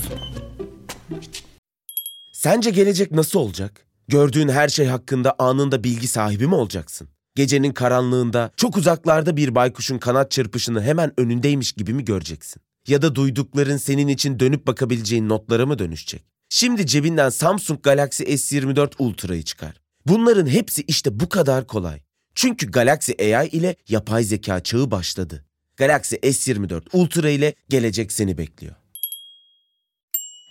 Sence 2.33 2.69
gelecek 2.69 3.11
nasıl 3.11 3.39
olacak? 3.39 3.85
Gördüğün 4.07 4.49
her 4.49 4.69
şey 4.69 4.85
hakkında 4.85 5.35
anında 5.39 5.83
bilgi 5.83 6.07
sahibi 6.07 6.47
mi 6.47 6.55
olacaksın? 6.55 7.07
Gecenin 7.35 7.71
karanlığında 7.71 8.51
çok 8.57 8.77
uzaklarda 8.77 9.37
bir 9.37 9.55
baykuşun 9.55 9.97
kanat 9.97 10.31
çırpışını 10.31 10.81
hemen 10.83 11.11
önündeymiş 11.17 11.71
gibi 11.71 11.93
mi 11.93 12.05
göreceksin? 12.05 12.61
Ya 12.87 13.01
da 13.01 13.15
duydukların 13.15 13.77
senin 13.77 14.07
için 14.07 14.39
dönüp 14.39 14.67
bakabileceğin 14.67 15.29
notlara 15.29 15.65
mı 15.65 15.79
dönüşecek? 15.79 16.23
Şimdi 16.49 16.85
cebinden 16.85 17.29
Samsung 17.29 17.83
Galaxy 17.83 18.23
S24 18.23 18.91
Ultra'yı 18.99 19.43
çıkar. 19.43 19.73
Bunların 20.05 20.47
hepsi 20.47 20.81
işte 20.81 21.19
bu 21.19 21.29
kadar 21.29 21.67
kolay. 21.67 21.99
Çünkü 22.35 22.71
Galaxy 22.71 23.11
AI 23.35 23.47
ile 23.47 23.75
yapay 23.89 24.23
zeka 24.23 24.63
çağı 24.63 24.91
başladı. 24.91 25.45
Galaxy 25.77 26.15
S24 26.15 26.81
Ultra 26.93 27.29
ile 27.29 27.53
gelecek 27.69 28.11
seni 28.11 28.37
bekliyor. 28.37 28.75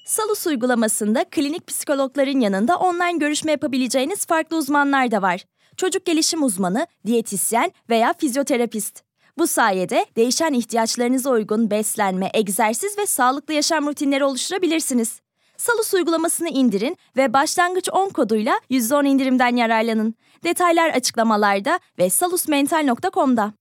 Salus 0.06 0.46
uygulamasında 0.46 1.24
klinik 1.30 1.66
psikologların 1.66 2.40
yanında 2.40 2.76
online 2.78 3.18
görüşme 3.18 3.50
yapabileceğiniz 3.50 4.26
farklı 4.26 4.56
uzmanlar 4.56 5.10
da 5.10 5.22
var. 5.22 5.44
Çocuk 5.76 6.06
gelişim 6.06 6.42
uzmanı, 6.42 6.86
diyetisyen 7.06 7.72
veya 7.90 8.14
fizyoterapist. 8.18 9.02
Bu 9.38 9.46
sayede 9.46 10.06
değişen 10.16 10.52
ihtiyaçlarınıza 10.52 11.30
uygun 11.30 11.70
beslenme, 11.70 12.30
egzersiz 12.34 12.98
ve 12.98 13.06
sağlıklı 13.06 13.54
yaşam 13.54 13.86
rutinleri 13.86 14.24
oluşturabilirsiniz. 14.24 15.20
Salus 15.56 15.94
uygulamasını 15.94 16.48
indirin 16.48 16.96
ve 17.16 17.32
başlangıç 17.32 17.88
10 17.92 18.08
koduyla 18.08 18.60
%10 18.70 19.06
indirimden 19.06 19.56
yararlanın. 19.56 20.14
Detaylar 20.44 20.90
açıklamalarda 20.90 21.80
ve 21.98 22.10
salusmental.com'da. 22.10 23.52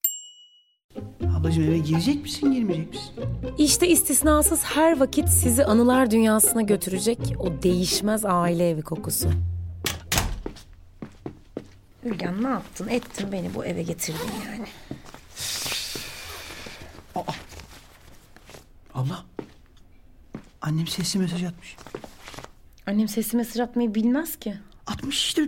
Ablacığım 1.40 1.64
eve 1.64 1.78
girecek 1.78 2.24
misin 2.24 2.52
girmeyecek 2.52 2.90
misin? 2.90 3.14
İşte 3.58 3.88
istisnasız 3.88 4.64
her 4.64 5.00
vakit 5.00 5.30
sizi 5.30 5.66
anılar 5.66 6.12
dünyasına 6.12 6.62
götürecek 6.62 7.20
o 7.40 7.64
değişmez 7.64 8.26
aile 8.26 8.70
evi 8.70 8.82
kokusu. 8.82 9.30
Ülgen 12.04 12.44
ne 12.44 12.48
yaptın? 12.48 12.88
Ettin 12.88 13.32
beni 13.32 13.56
bu 13.56 13.66
eve 13.66 13.84
getirdin 13.84 14.32
yani. 14.46 14.66
Abla. 19.02 19.26
Annem 20.62 20.88
sesli 20.88 21.20
mesaj 21.20 21.44
atmış. 21.44 21.76
Annem 22.88 23.08
sesli 23.08 23.38
mesaj 23.38 23.60
atmayı 23.60 23.96
bilmez 23.96 24.40
ki. 24.40 24.58
Atmış 24.88 25.26
işte. 25.26 25.42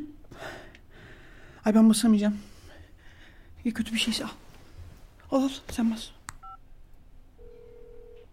Ay 1.65 1.75
ben 1.75 1.89
basamayacağım. 1.89 2.39
Ya 3.65 3.74
kötü 3.74 3.93
bir 3.93 4.00
şeyse 4.00 4.25
al. 4.25 4.29
Al 5.31 5.43
al 5.43 5.50
sen 5.72 5.91
bas. 5.91 6.10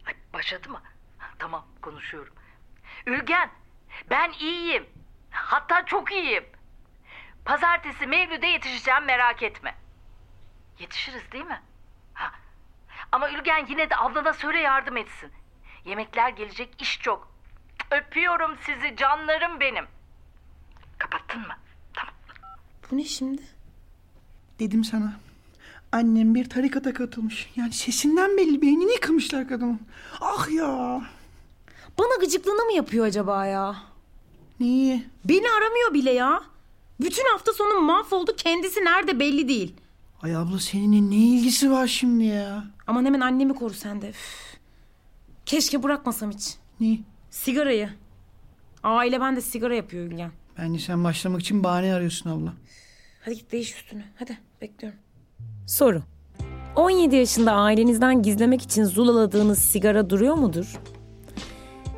Ay, 0.07 0.15
başladı 0.35 0.69
mı? 0.69 0.83
Tamam 1.39 1.67
konuşuyorum. 1.83 2.35
Ülgen 3.07 3.51
ben 4.11 4.33
iyiyim. 4.41 4.87
Hatta 5.31 5.87
çok 5.87 6.13
iyiyim. 6.13 6.45
Pazartesi 7.45 8.07
Mevlüt'e 8.07 8.47
yetişeceğim 8.47 9.05
merak 9.05 9.43
etme. 9.43 9.75
Yetişiriz 10.79 11.33
değil 11.33 11.45
mi? 11.45 11.63
Ama 13.13 13.31
Ülgen 13.31 13.67
yine 13.69 13.91
de 13.91 13.97
ablana 13.97 14.33
söyle 14.33 14.59
yardım 14.59 14.97
etsin. 14.97 15.31
Yemekler 15.85 16.29
gelecek, 16.29 16.83
iş 16.83 17.01
çok. 17.03 17.33
Öpüyorum 17.91 18.57
sizi 18.67 18.97
canlarım 18.97 19.61
benim. 19.61 19.85
Kapattın 20.99 21.41
mı? 21.41 21.55
Bu 22.91 22.97
ne 22.97 23.05
şimdi? 23.05 23.43
Dedim 24.59 24.85
sana. 24.85 25.13
Annem 25.93 26.35
bir 26.35 26.49
tarikata 26.51 26.95
katılmış. 26.95 27.51
Yani 27.57 27.73
sesinden 27.73 28.37
belli 28.37 28.63
beynini 28.63 28.93
yıkamışlar 28.93 29.49
kadının. 29.49 29.81
Ah 30.21 30.51
ya. 30.51 31.03
Bana 31.99 32.17
gıcıklığını 32.21 32.65
mı 32.65 32.73
yapıyor 32.73 33.07
acaba 33.07 33.47
ya? 33.47 33.77
Neyi? 34.61 35.07
Beni 35.25 35.51
aramıyor 35.51 35.95
bile 35.95 36.11
ya. 36.11 36.43
Bütün 37.01 37.25
hafta 37.33 37.53
sonu 37.53 37.81
mahvoldu 37.81 38.37
kendisi 38.37 38.85
nerede 38.85 39.21
belli 39.21 39.49
değil. 39.49 39.75
Ay 40.23 40.37
abla 40.37 40.59
seninle 40.59 41.11
ne 41.11 41.17
ilgisi 41.17 41.71
var 41.71 41.87
şimdi 41.87 42.25
ya? 42.25 42.65
Aman 42.91 43.05
hemen 43.05 43.21
annemi 43.21 43.55
koru 43.55 43.75
sen 43.75 44.03
de. 44.03 44.09
Üf. 44.09 44.57
Keşke 45.47 45.83
bırakmasam 45.83 46.31
hiç. 46.31 46.55
Neyi? 46.81 47.05
Sigarayı. 47.31 47.91
Aile 48.83 49.21
ben 49.21 49.37
de 49.37 49.41
sigara 49.41 49.75
yapıyor 49.75 50.05
Ülgen. 50.05 50.31
Bence 50.59 50.79
sen 50.79 51.05
başlamak 51.05 51.41
için 51.41 51.65
bahane 51.65 51.95
arıyorsun 51.95 52.31
abla. 52.31 52.53
Hadi 53.25 53.35
git 53.35 53.53
değiş 53.53 53.75
üstünü. 53.75 54.05
Hadi 54.19 54.39
bekliyorum. 54.61 54.99
Soru. 55.67 56.03
17 56.77 57.17
yaşında 57.17 57.53
ailenizden 57.53 58.23
gizlemek 58.23 58.63
için 58.63 58.85
zulaladığınız 58.85 59.59
sigara 59.59 60.11
duruyor 60.11 60.35
mudur? 60.35 60.81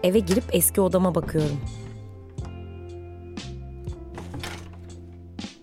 Eve 0.02 0.18
girip 0.18 0.44
eski 0.52 0.80
odama 0.80 1.14
bakıyorum. 1.14 1.60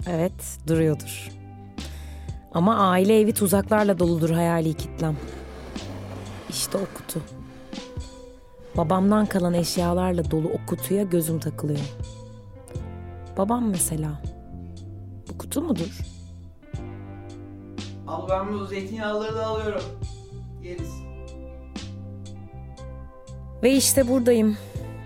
Evet, 0.08 0.58
duruyordur. 0.68 1.39
Ama 2.54 2.78
aile 2.78 3.20
evi 3.20 3.34
tuzaklarla 3.34 4.00
doludur 4.00 4.30
hayali 4.30 4.74
kitlem. 4.74 5.18
İşte 6.50 6.78
o 6.78 6.98
kutu. 6.98 7.22
Babamdan 8.78 9.26
kalan 9.26 9.54
eşyalarla 9.54 10.32
dolu 10.32 10.48
o 10.48 10.66
kutuya 10.68 11.04
gözüm 11.04 11.40
takılıyor. 11.40 11.80
Babam 13.38 13.70
mesela. 13.70 14.22
Bu 15.30 15.38
kutu 15.38 15.62
mudur? 15.62 16.00
Al 18.08 18.30
ben 18.30 18.54
bu 18.54 18.66
zeytinyağları 18.66 19.36
da 19.36 19.46
alıyorum. 19.46 19.84
Yeriz. 20.64 20.94
Ve 23.64 23.72
işte 23.72 24.08
buradayım. 24.08 24.58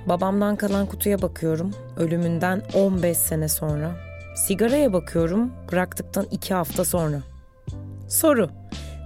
Babamdan 0.10 0.56
kalan 0.56 0.86
kutuya 0.86 1.22
bakıyorum. 1.22 1.72
Ölümünden 1.98 2.62
15 2.74 3.18
sene 3.18 3.48
sonra. 3.48 3.92
Sigaraya 4.36 4.94
bakıyorum. 4.94 5.52
Bıraktıktan 5.72 6.26
2 6.32 6.54
hafta 6.54 6.86
sonra. 6.86 7.20
Soru. 8.14 8.50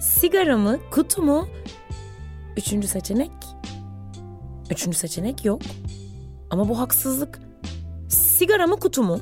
Sigara 0.01 0.57
mı, 0.57 0.79
kutu 0.91 1.21
mu? 1.21 1.47
Üçüncü 2.57 2.87
seçenek? 2.87 3.31
Üçüncü 4.71 4.97
seçenek 4.97 5.45
yok. 5.45 5.61
Ama 6.49 6.69
bu 6.69 6.79
haksızlık. 6.79 7.39
Sigara 8.09 8.67
mı, 8.67 8.79
kutu 8.79 9.03
mu? 9.03 9.19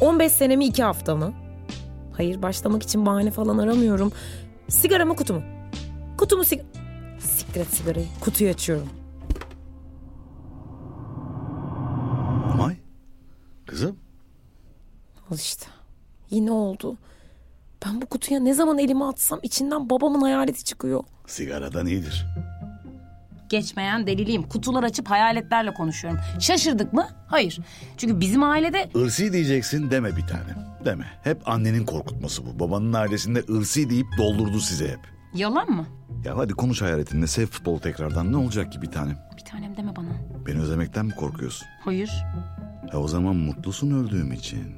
15 0.00 0.32
sene 0.32 0.56
mi, 0.56 0.66
2 0.66 0.82
hafta 0.82 1.16
mı? 1.16 1.32
Hayır, 2.16 2.42
başlamak 2.42 2.82
için 2.82 3.06
bahane 3.06 3.30
falan 3.30 3.58
aramıyorum. 3.58 4.12
Sigara 4.68 5.04
mı, 5.04 5.16
kutu 5.16 5.34
mu? 5.34 5.42
Kutu 6.18 6.36
mu, 6.36 6.44
sigara... 6.44 6.66
Siktir 7.20 7.60
et 7.60 7.68
sigarayı. 7.68 8.06
Kutuyu 8.20 8.50
açıyorum. 8.50 8.88
Amay. 12.52 12.76
Kızım. 13.66 13.96
Al 15.30 15.36
işte. 15.36 15.66
Yine 16.30 16.52
oldu. 16.52 16.96
Ben 17.86 18.02
bu 18.02 18.06
kutuya 18.06 18.40
ne 18.40 18.54
zaman 18.54 18.78
elimi 18.78 19.04
atsam 19.04 19.38
içinden 19.42 19.90
babamın 19.90 20.20
hayaleti 20.20 20.64
çıkıyor. 20.64 21.04
Sigaradan 21.26 21.86
iyidir. 21.86 22.26
Geçmeyen 23.48 24.06
deliliyim. 24.06 24.42
Kutular 24.42 24.82
açıp 24.82 25.10
hayaletlerle 25.10 25.74
konuşuyorum. 25.74 26.20
Şaşırdık 26.40 26.92
mı? 26.92 27.08
Hayır. 27.26 27.58
Çünkü 27.96 28.20
bizim 28.20 28.42
ailede 28.42 28.88
Irsi 28.94 29.32
diyeceksin 29.32 29.90
deme 29.90 30.16
bir 30.16 30.26
tane. 30.26 30.54
Deme. 30.84 31.04
Hep 31.22 31.48
annenin 31.48 31.86
korkutması 31.86 32.42
bu. 32.46 32.60
Babanın 32.60 32.92
ailesinde 32.92 33.44
ırsi 33.50 33.90
deyip 33.90 34.06
doldurdu 34.18 34.60
size 34.60 34.88
hep. 34.88 35.00
yalan 35.34 35.70
mı? 35.70 35.86
Ya 36.24 36.36
hadi 36.36 36.52
konuş 36.52 36.82
hayaletinle. 36.82 37.26
Sev 37.26 37.46
futbolu 37.46 37.80
tekrardan. 37.80 38.32
Ne 38.32 38.36
olacak 38.36 38.72
ki 38.72 38.82
bir 38.82 38.90
tanem? 38.90 39.18
Bir 39.36 39.44
tanem 39.44 39.76
deme 39.76 39.96
bana. 39.96 40.08
Beni 40.46 40.60
özlemekten 40.60 41.06
mi 41.06 41.14
korkuyorsun? 41.14 41.68
Hayır. 41.84 42.10
Ya 42.92 42.98
o 43.00 43.08
zaman 43.08 43.36
mutlusun 43.36 44.04
öldüğüm 44.04 44.32
için. 44.32 44.74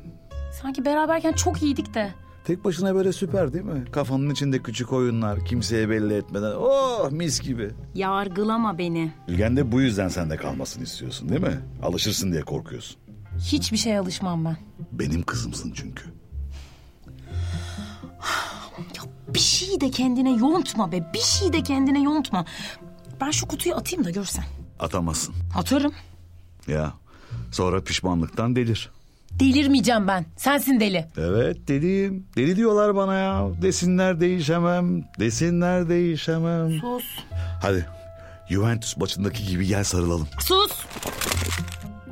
Sanki 0.63 0.85
beraberken 0.85 1.33
çok 1.33 1.63
iyiydik 1.63 1.95
de. 1.95 2.15
Tek 2.47 2.65
başına 2.65 2.95
böyle 2.95 3.13
süper 3.13 3.53
değil 3.53 3.65
mi? 3.65 3.85
Kafanın 3.93 4.31
içinde 4.31 4.63
küçük 4.63 4.93
oyunlar, 4.93 5.45
kimseye 5.45 5.91
belli 5.91 6.15
etmeden. 6.15 6.53
Oh 6.59 7.11
mis 7.11 7.41
gibi. 7.41 7.71
Yargılama 7.95 8.79
beni. 8.79 9.13
Ülgen 9.29 9.57
de 9.57 9.73
bu 9.73 9.81
yüzden 9.81 10.09
sende 10.09 10.37
kalmasını 10.37 10.85
istiyorsun 10.85 11.29
değil 11.29 11.41
mi? 11.41 11.59
Alışırsın 11.83 12.33
diye 12.33 12.43
korkuyorsun. 12.43 12.97
Hiçbir 13.39 13.77
şeye 13.77 13.99
alışmam 14.01 14.45
ben. 14.45 14.57
Benim 14.93 15.23
kızımsın 15.23 15.73
çünkü. 15.77 16.05
Bir 19.29 19.39
şey 19.39 19.81
de 19.81 19.91
kendine 19.91 20.37
yontma 20.37 20.93
be. 20.93 21.11
Bir 21.15 21.19
şey 21.19 21.53
de 21.53 21.63
kendine 21.63 22.03
yontma. 22.03 22.45
Ben 23.21 23.31
şu 23.31 23.47
kutuyu 23.47 23.75
atayım 23.75 24.05
da 24.05 24.11
görsen. 24.11 24.45
Atamazsın. 24.81 25.35
Atarım. 25.57 25.93
Ya 26.69 26.93
sonra 27.53 27.85
pişmanlıktan 27.85 28.57
delir. 28.57 28.91
Delirmeyeceğim 29.41 30.09
ben. 30.09 30.27
Sensin 30.37 30.81
deli. 30.81 31.07
Evet 31.19 31.69
deliyim. 31.69 32.27
Deli 32.37 32.57
diyorlar 32.57 32.97
bana 32.97 33.15
ya. 33.15 33.49
Desinler 33.63 34.21
değişemem. 34.21 35.03
Desinler 35.19 35.89
değişemem. 35.89 36.71
Sus. 36.81 37.05
Hadi 37.63 37.87
Juventus 38.49 38.97
maçındaki 38.97 39.47
gibi 39.47 39.67
gel 39.67 39.85
sarılalım. 39.85 40.29
Sus. 40.41 40.85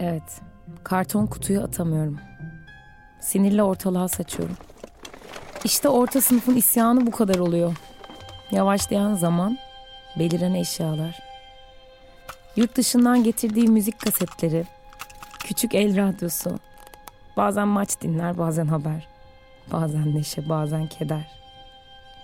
Evet. 0.01 0.41
Karton 0.85 1.27
kutuyu 1.27 1.63
atamıyorum. 1.63 2.19
Sinirle 3.21 3.63
ortalığa 3.63 4.09
saçıyorum. 4.09 4.57
İşte 5.65 5.89
orta 5.89 6.21
sınıfın 6.21 6.57
isyanı 6.57 7.07
bu 7.07 7.11
kadar 7.11 7.39
oluyor. 7.39 7.77
Yavaşlayan 8.51 9.15
zaman, 9.15 9.59
beliren 10.19 10.55
eşyalar. 10.55 11.19
Yurt 12.57 12.77
dışından 12.77 13.25
getirdiği 13.25 13.69
müzik 13.69 13.99
kasetleri, 13.99 14.65
küçük 15.39 15.75
el 15.75 15.97
radyosu. 15.97 16.59
Bazen 17.37 17.69
maç 17.69 18.01
dinler, 18.01 18.39
bazen 18.39 18.67
haber. 18.67 19.09
Bazen 19.73 20.15
neşe, 20.15 20.49
bazen 20.49 20.87
keder. 20.87 21.31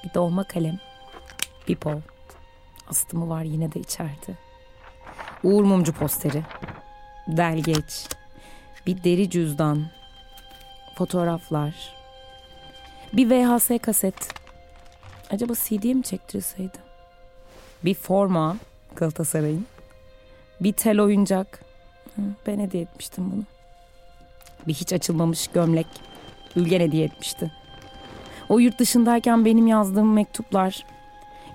Bir 0.05 0.14
dolma 0.14 0.44
kalem, 0.44 0.79
bir 1.68 1.77
pol. 1.77 2.01
Astımı 2.88 3.29
var 3.29 3.42
yine 3.42 3.73
de 3.73 3.81
içeride. 3.81 4.37
Uğur 5.44 5.64
Mumcu 5.64 5.92
posteri, 5.92 6.42
delgeç, 7.29 8.09
bir 8.87 9.05
deri 9.05 9.31
cüzdan, 9.31 9.87
fotoğraflar, 10.94 11.75
bir 13.12 13.31
VHS 13.31 13.70
kaset. 13.83 14.14
Acaba 15.31 15.53
CD 15.55 15.85
mi 15.85 16.03
çektirseydi? 16.03 16.79
Bir 17.85 17.94
forma 17.94 18.57
Galatasaray'ın. 18.96 19.66
Bir 20.61 20.73
tel 20.73 21.01
oyuncak. 21.01 21.64
Ben 22.46 22.59
hediye 22.59 22.83
etmiştim 22.83 23.33
bunu. 23.33 23.44
Bir 24.66 24.75
hiç 24.75 24.92
açılmamış 24.92 25.49
gömlek. 25.49 25.87
Ülgen 26.57 26.81
hediye 26.81 27.05
etmişti. 27.05 27.51
O 28.49 28.59
yurt 28.59 28.79
dışındayken 28.79 29.44
benim 29.44 29.66
yazdığım 29.66 30.12
mektuplar. 30.12 30.87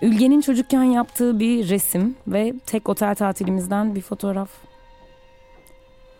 Ülgen'in 0.01 0.41
çocukken 0.41 0.83
yaptığı 0.83 1.39
bir 1.39 1.69
resim 1.69 2.15
ve 2.27 2.53
tek 2.65 2.89
otel 2.89 3.15
tatilimizden 3.15 3.95
bir 3.95 4.01
fotoğraf. 4.01 4.49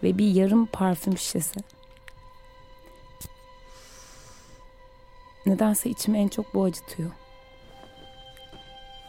Ve 0.04 0.18
bir 0.18 0.28
yarım 0.28 0.66
parfüm 0.66 1.18
şişesi. 1.18 1.60
Nedense 5.46 5.90
içimi 5.90 6.18
en 6.18 6.28
çok 6.28 6.54
bu 6.54 6.64
acıtıyor. 6.64 7.12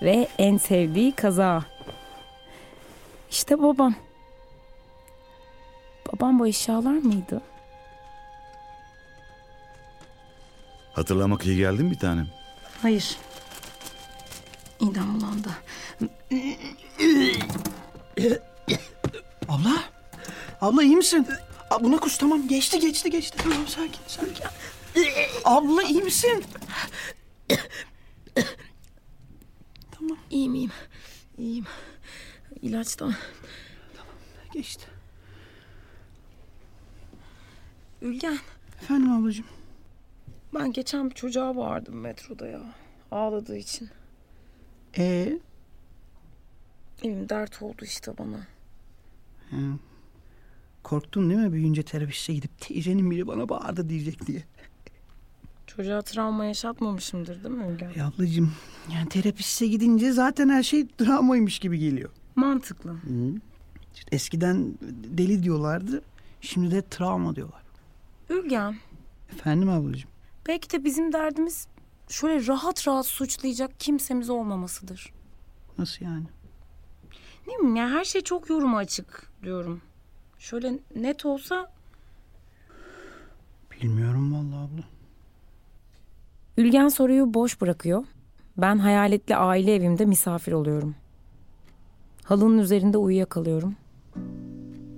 Ve 0.03 0.29
en 0.39 0.57
sevdiği 0.57 1.13
kaza. 1.13 1.65
İşte 3.31 3.63
babam. 3.63 3.95
Babam 6.13 6.39
bu 6.39 6.47
eşyalar 6.47 6.99
mıydı? 6.99 7.43
Hatırlamak 10.97 11.47
iyi 11.47 11.57
geldi 11.57 11.83
mi 11.83 11.91
bir 11.91 11.99
tanem? 11.99 12.29
Hayır. 12.83 13.17
İdam 14.81 15.21
bulandı. 15.21 15.49
Abla. 19.49 19.83
Abla 20.61 20.83
iyi 20.83 20.97
misin? 20.97 21.27
Aa, 21.71 21.85
buna 21.85 21.97
kus 21.97 22.19
tamam 22.19 22.49
geçti 22.49 22.81
geçti 22.81 23.11
geçti. 23.11 23.39
Tamam 23.43 23.67
sakin 23.69 24.01
sakin. 24.07 24.45
Abla 25.45 25.83
iyi 25.83 26.03
misin? 26.03 26.45
Tamam. 29.91 30.19
İyiyim 30.31 30.55
iyiyim. 30.55 30.71
İyiyim. 31.39 31.67
İlaçtan. 32.63 33.15
Geçti. 34.53 34.87
Ülgen. 38.03 38.39
Efendim 38.83 39.13
ablacığım. 39.13 39.47
Ben 40.59 40.73
geçen 40.73 41.11
bir 41.11 41.15
çocuğa 41.15 41.57
bağırdım 41.57 42.01
metroda 42.01 42.47
ya. 42.47 42.61
ağladığı 43.11 43.57
için. 43.57 43.89
Ee, 44.99 45.39
Evim 47.03 47.29
dert 47.29 47.63
oldu 47.63 47.85
işte 47.85 48.13
bana. 48.19 48.37
hı. 49.51 49.57
korktun 50.83 51.31
değil 51.31 51.41
mi 51.41 51.53
büyüyünce 51.53 51.83
terapiste 51.83 52.35
gidip 52.35 52.59
teyzenin 52.61 53.11
biri 53.11 53.27
bana 53.27 53.49
bağırdı 53.49 53.89
diyecek 53.89 54.27
diye. 54.27 54.43
Çocuğa 55.67 56.03
travma 56.03 56.45
yaşatmamışımdır 56.45 57.45
değil 57.45 57.55
mi 57.55 57.67
Ülgen? 57.73 57.91
Ya 57.97 58.07
ablacığım 58.07 58.53
yani 58.95 59.09
terapiste 59.09 59.67
gidince 59.67 60.13
zaten 60.13 60.49
her 60.49 60.63
şey 60.63 60.87
dramaymış 61.01 61.59
gibi 61.59 61.79
geliyor. 61.79 62.11
Mantıklı. 62.37 62.91
Hı. 62.91 63.35
İşte 63.95 64.09
eskiden 64.17 64.75
deli 65.19 65.43
diyorlardı. 65.43 66.03
Şimdi 66.41 66.71
de 66.71 66.83
travma 66.83 67.37
diyorlar. 67.37 67.63
Ülgen, 68.31 68.77
Efendim 69.33 69.69
ablacığım. 69.71 70.11
Belki 70.49 70.71
de 70.71 70.85
bizim 70.85 71.13
derdimiz 71.13 71.69
şöyle 72.09 72.47
rahat 72.47 72.89
rahat 72.89 73.07
suçlayacak 73.07 73.81
kimsemiz 73.81 74.31
olmamasıdır. 74.31 75.13
Nasıl 75.79 76.05
yani? 76.05 76.27
Ne 77.47 77.55
bileyim 77.55 77.77
ya 77.77 77.91
her 77.91 78.05
şey 78.05 78.21
çok 78.21 78.51
yoruma 78.51 78.79
açık 78.79 79.31
diyorum. 79.43 79.83
Şöyle 80.39 80.79
net 80.97 81.27
olsa 81.27 81.77
Bilmiyorum 83.83 84.35
vallahi 84.35 84.69
abla. 84.69 84.85
Ülgen 86.57 86.89
soruyu 86.89 87.35
boş 87.35 87.61
bırakıyor. 87.61 88.05
Ben 88.57 88.79
hayaletli 88.79 89.37
aile 89.37 89.75
evimde 89.75 90.05
misafir 90.05 90.53
oluyorum. 90.53 90.95
Halının 92.25 92.59
üzerinde 92.59 92.99
uyuyakalıyorum. 92.99 93.77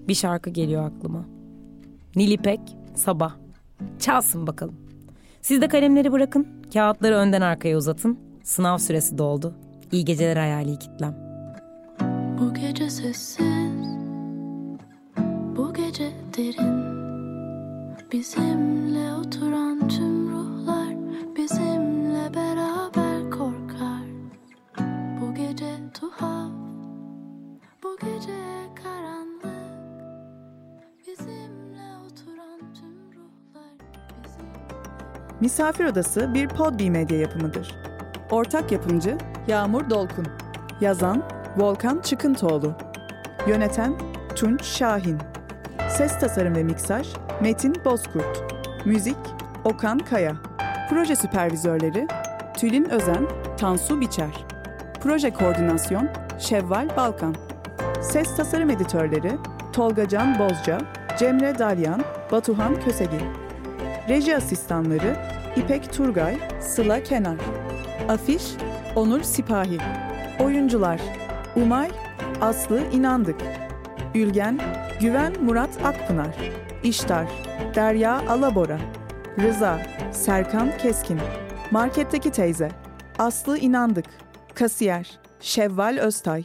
Bir 0.09 0.15
şarkı 0.15 0.51
geliyor 0.51 0.85
aklıma. 0.85 1.25
Nilipek, 2.17 2.61
Sabah. 2.95 3.37
Çalsın 3.99 4.47
bakalım. 4.47 4.88
Siz 5.49 5.61
de 5.61 5.69
kalemleri 5.69 6.13
bırakın, 6.13 6.47
kağıtları 6.73 7.15
önden 7.15 7.41
arkaya 7.41 7.77
uzatın. 7.77 8.19
Sınav 8.43 8.79
süresi 8.79 9.19
doldu. 9.19 9.55
İyi 9.93 10.05
geceler 10.05 10.37
hayali 10.37 10.79
kitlem. 10.79 11.15
Bu 12.41 12.55
gece 12.55 12.91
sessiz, 12.91 13.47
bu 15.57 15.75
gece 15.75 16.11
derin. 16.37 16.83
Bizimle 18.13 19.15
oturan 19.15 19.89
tüm 19.89 20.29
ruhlar 20.31 20.95
bizimle 21.37 22.35
beraber 22.35 23.31
korkar. 23.31 24.07
Bu 25.21 25.35
gece 25.35 25.75
tuhaf, 25.95 26.51
bu 27.83 27.97
gece 27.97 28.39
karanlık. 28.83 29.08
Misafir 35.41 35.85
Odası 35.85 36.35
bir 36.35 36.49
Podbi 36.49 36.91
medya 36.91 37.19
yapımıdır. 37.19 37.75
Ortak 38.31 38.73
yapımcı 38.73 39.19
Yağmur 39.47 39.91
Dolkun. 39.91 40.27
Yazan 40.81 41.23
Volkan 41.57 42.01
Çıkıntoğlu. 42.01 42.75
Yöneten 43.49 43.95
Tunç 44.37 44.65
Şahin. 44.65 45.19
Ses 45.89 46.21
tasarım 46.21 46.55
ve 46.55 46.65
miksaj 46.65 47.09
Metin 47.41 47.75
Bozkurt. 47.85 48.55
Müzik 48.85 49.17
Okan 49.65 49.99
Kaya. 49.99 50.37
Proje 50.91 51.17
süpervizörleri 51.17 52.07
Tülin 52.57 52.85
Özen, 52.85 53.27
Tansu 53.57 54.01
Biçer. 54.01 54.47
Proje 55.01 55.31
koordinasyon 55.31 56.09
Şevval 56.39 56.97
Balkan. 56.97 57.35
Ses 58.03 58.37
tasarım 58.37 58.71
editörleri 58.71 59.33
Tolga 59.73 60.09
Can 60.09 60.39
Bozca, 60.39 60.79
Cemre 61.19 61.59
Dalyan, 61.59 62.03
Batuhan 62.33 62.81
Kösegi. 62.81 63.48
Reji 64.09 64.37
asistanları 64.37 65.17
İpek 65.57 65.93
Turgay, 65.93 66.39
Sıla 66.61 67.03
Kenar. 67.03 67.37
Afiş 68.09 68.43
Onur 68.97 69.23
Sipahi. 69.23 69.79
Oyuncular 70.41 71.01
Umay, 71.57 71.91
Aslı 72.41 72.81
İnandık. 72.93 73.41
Ülgen, 74.15 74.61
Güven 75.01 75.33
Murat 75.43 75.71
Akpınar. 75.85 76.37
İştar, 76.83 77.27
Derya 77.75 78.29
Alabora. 78.29 78.79
Rıza, 79.39 79.79
Serkan 80.13 80.79
Keskin. 80.79 81.21
Marketteki 81.71 82.31
teyze, 82.31 82.71
Aslı 83.19 83.59
İnandık. 83.59 84.07
Kasiyer, 84.55 85.19
Şevval 85.41 85.99
Öztay. 85.99 86.45